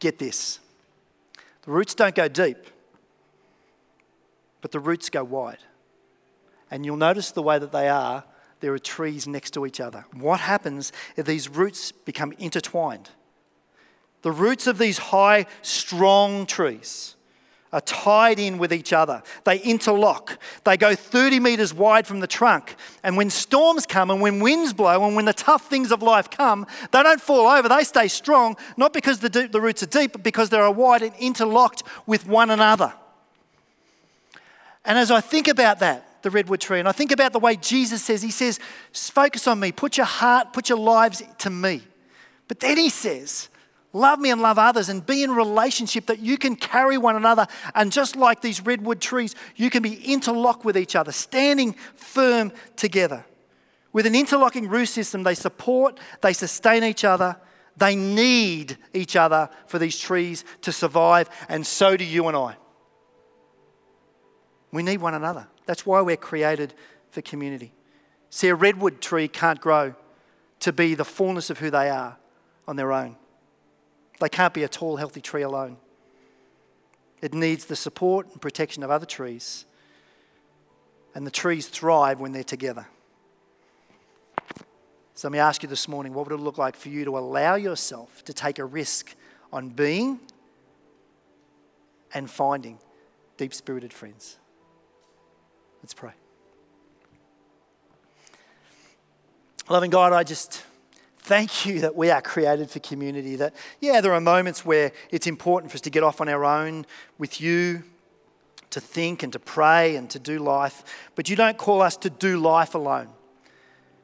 [0.00, 0.58] Get this
[1.62, 2.58] the roots don't go deep,
[4.60, 5.58] but the roots go wide.
[6.70, 8.24] And you'll notice the way that they are,
[8.60, 10.04] there are trees next to each other.
[10.12, 13.10] What happens if these roots become intertwined?
[14.22, 17.16] The roots of these high, strong trees
[17.72, 19.22] are tied in with each other.
[19.44, 20.38] They interlock.
[20.64, 22.76] They go 30 metres wide from the trunk.
[23.02, 26.30] And when storms come and when winds blow and when the tough things of life
[26.30, 27.68] come, they don't fall over.
[27.68, 31.02] They stay strong, not because the, the roots are deep, but because they are wide
[31.02, 32.92] and interlocked with one another.
[34.84, 37.56] And as I think about that, the redwood tree, and I think about the way
[37.56, 38.60] Jesus says, He says,
[38.92, 41.82] focus on me, put your heart, put your lives to me.
[42.48, 43.48] But then He says,
[43.92, 47.46] Love me and love others and be in relationship that you can carry one another.
[47.74, 52.52] And just like these redwood trees, you can be interlocked with each other, standing firm
[52.76, 53.26] together.
[53.92, 57.36] With an interlocking root system, they support, they sustain each other,
[57.76, 62.56] they need each other for these trees to survive, and so do you and I.
[64.72, 65.46] We need one another.
[65.66, 66.72] That's why we're created
[67.10, 67.74] for community.
[68.30, 69.94] See, a redwood tree can't grow
[70.60, 72.16] to be the fullness of who they are
[72.66, 73.16] on their own.
[74.22, 75.78] They can't be a tall, healthy tree alone.
[77.20, 79.64] It needs the support and protection of other trees.
[81.12, 82.86] And the trees thrive when they're together.
[85.16, 87.18] So let me ask you this morning what would it look like for you to
[87.18, 89.12] allow yourself to take a risk
[89.52, 90.20] on being
[92.14, 92.78] and finding
[93.38, 94.38] deep spirited friends?
[95.82, 96.12] Let's pray.
[99.68, 100.62] Loving God, I just
[101.22, 103.36] Thank you that we are created for community.
[103.36, 106.44] That, yeah, there are moments where it's important for us to get off on our
[106.44, 106.84] own
[107.16, 107.84] with you,
[108.70, 110.82] to think and to pray and to do life.
[111.14, 113.08] But you don't call us to do life alone.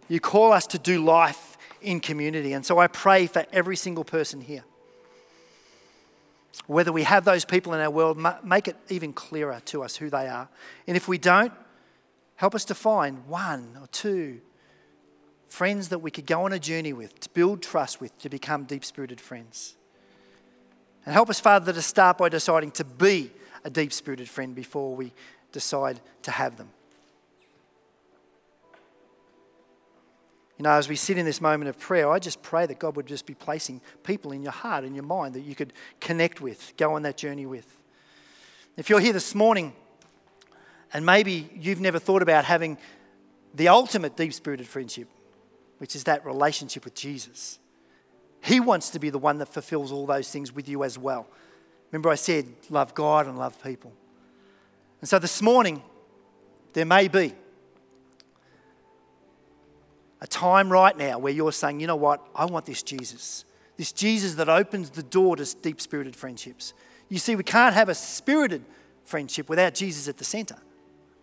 [0.08, 2.52] You call us to do life in community.
[2.52, 4.62] And so I pray for every single person here.
[6.66, 10.08] Whether we have those people in our world, make it even clearer to us who
[10.08, 10.48] they are.
[10.86, 11.52] And if we don't,
[12.36, 14.40] help us to find one or two
[15.48, 18.64] friends that we could go on a journey with, to build trust with, to become
[18.64, 19.76] deep spirited friends.
[21.04, 23.30] And help us, Father, to start by deciding to be
[23.64, 25.12] a deep spirited friend before we
[25.52, 26.68] decide to have them.
[30.58, 32.96] You know, as we sit in this moment of prayer, I just pray that God
[32.96, 36.40] would just be placing people in your heart and your mind that you could connect
[36.40, 37.78] with, go on that journey with.
[38.76, 39.72] If you're here this morning
[40.92, 42.76] and maybe you've never thought about having
[43.54, 45.08] the ultimate deep spirited friendship,
[45.78, 47.58] which is that relationship with Jesus.
[48.40, 51.26] He wants to be the one that fulfills all those things with you as well.
[51.90, 53.92] Remember, I said, love God and love people.
[55.00, 55.82] And so this morning,
[56.72, 57.34] there may be
[60.20, 63.44] a time right now where you're saying, you know what, I want this Jesus.
[63.76, 66.74] This Jesus that opens the door to deep spirited friendships.
[67.08, 68.64] You see, we can't have a spirited
[69.04, 70.56] friendship without Jesus at the center.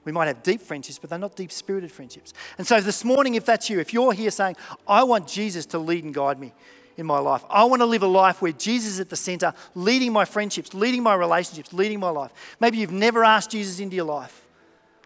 [0.06, 2.34] We might have deep friendships, but they're not deep spirited friendships.
[2.58, 4.56] And so this morning, if that's you, if you're here saying,
[4.88, 6.53] I want Jesus to lead and guide me
[6.95, 9.53] in my life, I want to live a life where Jesus is at the center,
[9.74, 12.32] leading my friendships, leading my relationships, leading my life.
[12.60, 14.45] Maybe you've never asked Jesus into your life.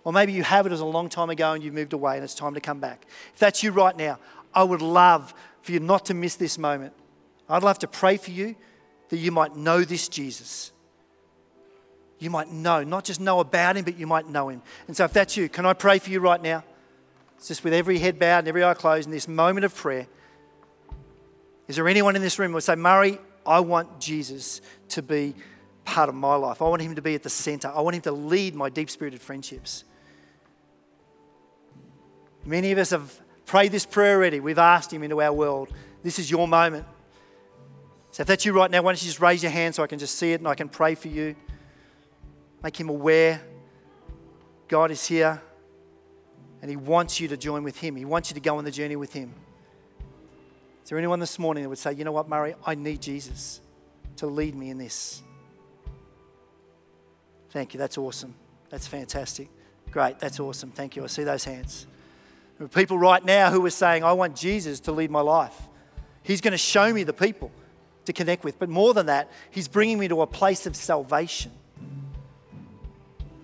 [0.03, 2.23] Or maybe you have it as a long time ago and you've moved away and
[2.23, 3.05] it's time to come back.
[3.33, 4.19] If that's you right now,
[4.53, 6.93] I would love for you not to miss this moment.
[7.47, 8.55] I'd love to pray for you
[9.09, 10.71] that you might know this Jesus.
[12.19, 14.61] You might know, not just know about him, but you might know him.
[14.87, 16.63] And so, if that's you, can I pray for you right now?
[17.37, 20.07] It's just with every head bowed and every eye closed in this moment of prayer.
[21.69, 24.59] Is there anyone in this room who would say, Murray, I want Jesus
[24.89, 25.35] to be
[25.85, 26.61] part of my life?
[26.61, 27.69] I want him to be at the center.
[27.69, 29.85] I want him to lead my deep spirited friendships.
[32.43, 34.39] Many of us have prayed this prayer already.
[34.39, 35.69] We've asked him into our world.
[36.03, 36.85] This is your moment.
[38.11, 39.87] So if that's you right now, why don't you just raise your hand so I
[39.87, 41.35] can just see it and I can pray for you?
[42.63, 43.41] Make him aware
[44.67, 45.41] God is here
[46.61, 47.95] and he wants you to join with him.
[47.95, 49.33] He wants you to go on the journey with him.
[50.83, 53.61] Is there anyone this morning that would say, you know what, Murray, I need Jesus
[54.17, 55.23] to lead me in this?
[57.51, 57.77] Thank you.
[57.77, 58.35] That's awesome.
[58.69, 59.49] That's fantastic.
[59.91, 60.19] Great.
[60.19, 60.71] That's awesome.
[60.71, 61.03] Thank you.
[61.03, 61.87] I see those hands.
[62.57, 65.55] There are people right now who are saying, I want Jesus to lead my life.
[66.21, 67.51] He's going to show me the people
[68.05, 68.59] to connect with.
[68.59, 71.51] But more than that, He's bringing me to a place of salvation.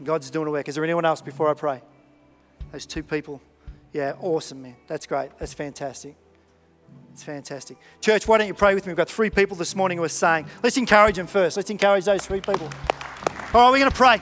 [0.06, 0.68] God's doing a work.
[0.68, 1.82] Is there anyone else before I pray?
[2.72, 3.41] Those two people.
[3.93, 4.76] Yeah, awesome, man.
[4.88, 5.32] That's great.
[5.39, 6.16] That's fantastic.
[7.14, 7.78] It's fantastic.
[8.01, 8.91] Church, why don't you pray with me?
[8.91, 11.56] We've got three people this morning who are saying, let's encourage them first.
[11.56, 12.70] Let's encourage those three people.
[13.53, 14.22] All right, we're going to pray.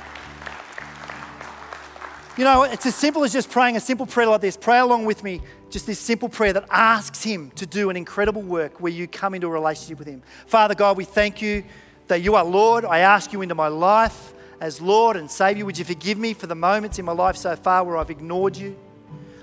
[2.37, 4.57] You know, it's as simple as just praying a simple prayer like this.
[4.57, 8.41] Pray along with me, just this simple prayer that asks Him to do an incredible
[8.41, 10.21] work where you come into a relationship with Him.
[10.45, 11.63] Father God, we thank you
[12.07, 12.85] that you are Lord.
[12.85, 15.65] I ask you into my life as Lord and Savior.
[15.65, 18.55] Would you forgive me for the moments in my life so far where I've ignored
[18.57, 18.77] you?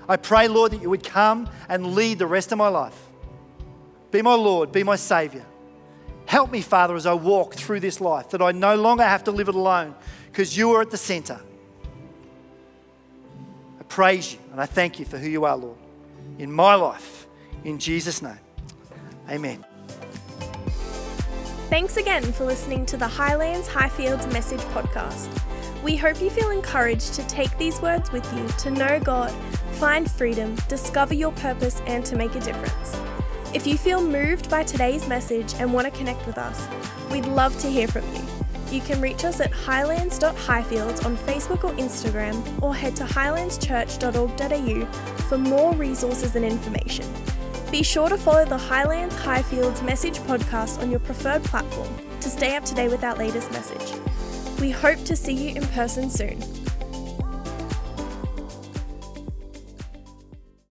[0.07, 2.97] I pray, Lord, that you would come and lead the rest of my life.
[4.11, 5.45] Be my Lord, be my Savior.
[6.25, 9.31] Help me, Father, as I walk through this life, that I no longer have to
[9.31, 9.95] live it alone
[10.31, 11.39] because you are at the center
[13.79, 15.77] I praise you and I thank you for who you are, Lord,
[16.37, 17.27] in my life.
[17.63, 18.39] In Jesus' name,
[19.29, 19.65] amen.
[21.71, 25.29] Thanks again for listening to the Highlands Highfields Message Podcast.
[25.81, 29.31] We hope you feel encouraged to take these words with you to know God,
[29.75, 32.97] find freedom, discover your purpose, and to make a difference.
[33.53, 36.67] If you feel moved by today's message and want to connect with us,
[37.09, 38.21] we'd love to hear from you.
[38.69, 44.85] You can reach us at highlands.highfields on Facebook or Instagram, or head to highlandschurch.org.au
[45.29, 47.05] for more resources and information.
[47.71, 51.87] Be sure to follow the Highlands Highfields Message podcast on your preferred platform
[52.19, 53.97] to stay up to date with our latest message.
[54.59, 56.43] We hope to see you in person soon.